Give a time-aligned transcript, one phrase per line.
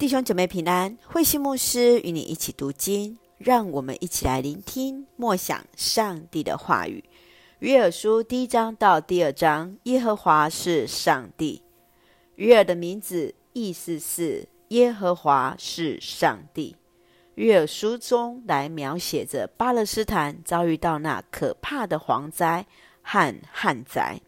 [0.00, 7.04] 弟兄姐妹平安，慧馨牧师与你一起读经，让我们一起来聆听默想上帝的话语。
[7.58, 11.62] 约珥书第一章到第二章，耶和华是上帝。
[12.36, 16.74] 约珥的名字意思是耶和华是上帝。
[17.34, 22.64] 约珥书中来描写着巴勒斯坦遭遇到那可怕的蝗灾
[23.02, 24.18] 和旱灾，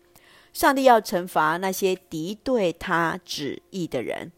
[0.52, 4.32] 上帝要惩罚那些敌对他旨意的人。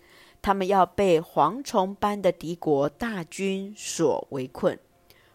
[0.45, 4.79] 他们要被蝗虫般的敌国大军所围困，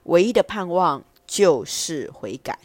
[0.04, 2.60] 唯一的盼望就是悔改。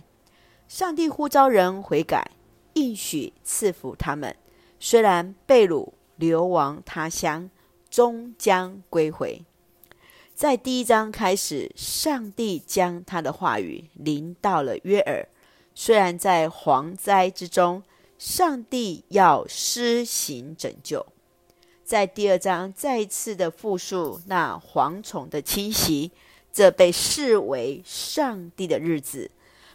[0.69, 2.33] 上帝呼召人悔改，
[2.75, 4.37] 应许赐福他们。
[4.79, 7.49] 虽然被掳流亡他乡，
[7.89, 9.43] 终将归回。
[10.35, 15.27] 在第一章开始，上帝将他的话语临到了约尔。
[15.75, 17.83] 虽然在蝗灾之中，
[18.19, 21.07] 上帝要施行拯救。
[21.85, 26.11] 在第二章再次的复述那蝗虫的侵袭，
[26.51, 29.31] 这被视为上帝的日子。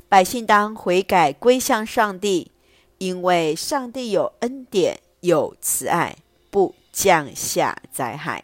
[0.08, 2.52] 百姓当悔改归向上帝，
[2.98, 6.18] 因为上帝有恩典有慈爱，
[6.50, 8.44] 不降下灾害。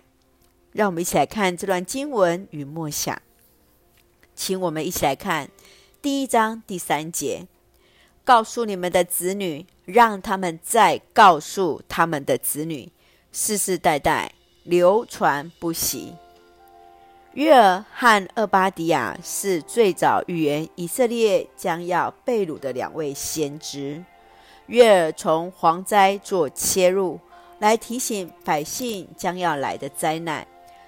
[0.72, 3.20] 让我们一起来看这段经文与默想。
[4.36, 5.50] 请我们一起来看
[6.04, 7.48] 第一章第三节：
[8.24, 12.92] 告诉你们的子女，让他们再告诉他们的子女。
[13.38, 14.32] 世世代代
[14.64, 16.16] 流传不息。
[17.34, 24.02] 约尔和厄巴迪亚是最早预言以色列将要被掳的两位先知。
[24.68, 27.20] 约尔从蝗灾做切入，
[27.60, 30.48] 来提醒百姓将要来的灾难，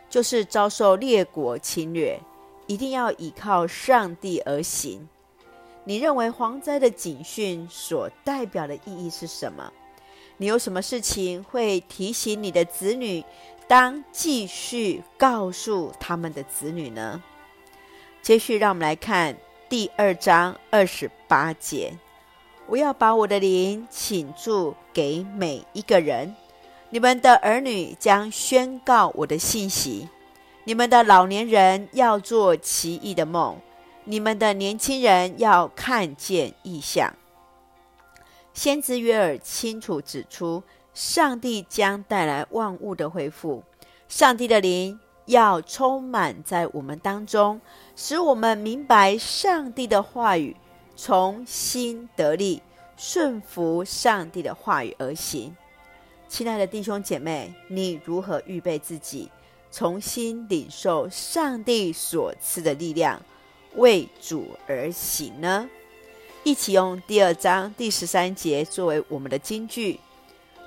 [0.09, 2.17] 就是遭受列国侵略，
[2.65, 5.05] 一定要依靠上帝而行。
[5.83, 9.69] 你认为蝗灾的警讯所代表的意义是什么？
[10.37, 13.23] 你有什么事情会提醒你的子女，
[13.67, 17.21] 当继续告诉他们的子女呢？
[18.21, 19.35] 接续，让我们来看
[19.67, 21.91] 第二章二十八节：
[22.67, 26.35] 我要把我的灵倾注给每一个人，
[26.91, 30.07] 你们的儿女将宣告我的信息，
[30.65, 33.57] 你们的老年人要做奇异的梦，
[34.03, 37.11] 你们的年轻人要看见异象。
[38.57, 43.63] 先知约尔清楚指出，上帝将带来万物的恢复，
[44.09, 47.61] 上帝的灵要充满在我们当中，
[47.95, 50.55] 使我们明白上帝的话语，
[50.95, 52.59] 从心得力，
[52.97, 55.55] 顺服上帝的话语而行。
[56.27, 59.29] 亲爱的弟兄姐妹，你如何预备自己，
[59.71, 63.21] 重新领受上帝所赐的力量，
[63.75, 65.69] 为主而行呢？
[66.47, 69.99] 一起用第二章第十三节作为我们的金句：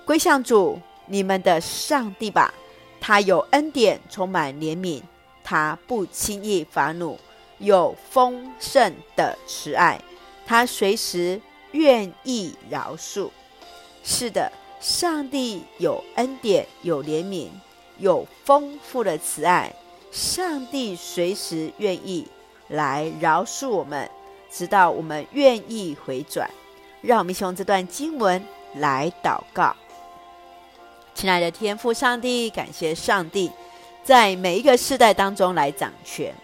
[0.05, 2.53] 归向主，你们的上帝吧，
[3.01, 5.01] 他有恩典，充满怜悯，
[5.43, 7.19] 他不轻易发怒，
[7.57, 9.99] 有丰盛的慈爱，
[10.45, 11.41] 他随时
[11.73, 13.31] 愿意饶恕。
[14.05, 14.53] 是的，
[14.83, 17.49] 上帝有恩典，有怜悯，
[17.97, 19.75] 有丰富的慈爱，
[20.13, 22.29] 上帝随时愿意
[22.69, 24.11] 来饶恕我们。
[24.51, 26.51] 直到我们愿意回转，
[27.01, 28.45] 让我们用这段经文
[28.75, 29.75] 来祷告。
[31.15, 33.51] 亲爱的天父上帝，感谢上帝
[34.03, 36.35] 在每一个世代当中来掌权，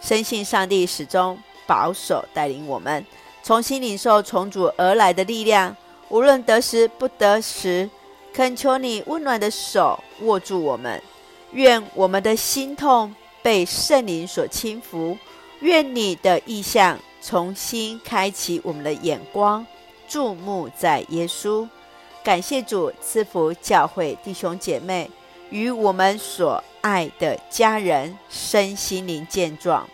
[0.00, 3.04] 深信上帝始终保守带领我们，
[3.42, 5.74] 重新领受从主而来的力量。
[6.10, 7.88] 无论得时不得时，
[8.32, 11.02] 恳求你温暖的手握住我们，
[11.52, 15.16] 愿我们的心痛被圣灵所轻抚，
[15.60, 16.98] 愿你的意象。
[17.20, 19.66] 重新开启我们的眼光，
[20.08, 21.68] 注目在耶稣。
[22.24, 25.10] 感谢主赐福教会弟兄姐妹
[25.50, 29.88] 与我们所爱的家人身心灵健壮，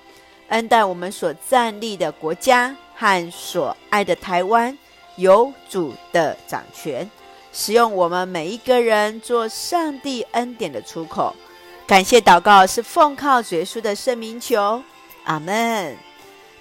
[0.49, 4.77] 恩待我们所站立的国家和所爱的台湾
[5.17, 7.09] 有主的掌权，
[7.53, 11.35] 使用我们每一个人做上帝恩典的出口。
[11.87, 14.83] 感谢祷告是奉靠主耶稣的圣名求，
[15.25, 15.97] 阿门。